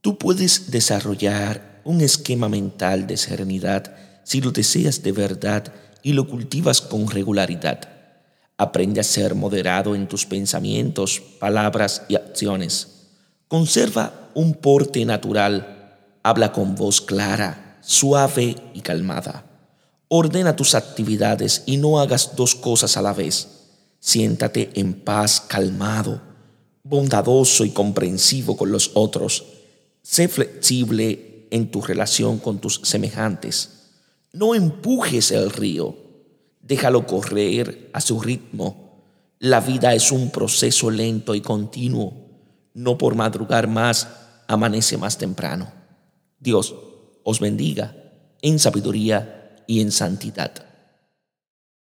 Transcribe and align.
Tú 0.00 0.16
puedes 0.16 0.70
desarrollar 0.70 1.82
un 1.84 2.00
esquema 2.00 2.48
mental 2.48 3.06
de 3.06 3.16
serenidad 3.16 3.94
si 4.24 4.40
lo 4.40 4.50
deseas 4.50 5.02
de 5.02 5.12
verdad 5.12 5.72
y 6.02 6.12
lo 6.14 6.26
cultivas 6.26 6.80
con 6.80 7.08
regularidad. 7.08 7.88
Aprende 8.56 9.00
a 9.00 9.04
ser 9.04 9.34
moderado 9.34 9.94
en 9.94 10.08
tus 10.08 10.24
pensamientos, 10.24 11.20
palabras 11.38 12.02
y 12.08 12.14
acciones. 12.14 13.08
Conserva 13.48 14.30
un 14.34 14.54
porte 14.54 15.04
natural. 15.04 15.96
Habla 16.22 16.52
con 16.52 16.74
voz 16.74 17.00
clara, 17.00 17.78
suave 17.82 18.56
y 18.74 18.80
calmada. 18.80 19.44
Ordena 20.08 20.56
tus 20.56 20.74
actividades 20.74 21.62
y 21.66 21.76
no 21.76 22.00
hagas 22.00 22.36
dos 22.36 22.54
cosas 22.54 22.96
a 22.96 23.02
la 23.02 23.12
vez. 23.12 23.48
Siéntate 23.98 24.70
en 24.74 24.94
paz, 24.94 25.40
calmado, 25.40 26.22
bondadoso 26.82 27.64
y 27.64 27.70
comprensivo 27.70 28.56
con 28.56 28.72
los 28.72 28.92
otros. 28.94 29.59
Sé 30.10 30.26
flexible 30.26 31.46
en 31.52 31.70
tu 31.70 31.82
relación 31.82 32.40
con 32.40 32.58
tus 32.58 32.80
semejantes. 32.82 33.92
No 34.32 34.56
empujes 34.56 35.30
el 35.30 35.52
río. 35.52 35.96
Déjalo 36.60 37.06
correr 37.06 37.90
a 37.92 38.00
su 38.00 38.20
ritmo. 38.20 39.04
La 39.38 39.60
vida 39.60 39.94
es 39.94 40.10
un 40.10 40.32
proceso 40.32 40.90
lento 40.90 41.36
y 41.36 41.40
continuo. 41.40 42.12
No 42.74 42.98
por 42.98 43.14
madrugar 43.14 43.68
más, 43.68 44.08
amanece 44.48 44.96
más 44.96 45.16
temprano. 45.16 45.70
Dios 46.40 46.74
os 47.22 47.38
bendiga 47.38 47.94
en 48.42 48.58
sabiduría 48.58 49.62
y 49.68 49.80
en 49.80 49.92
santidad. 49.92 50.69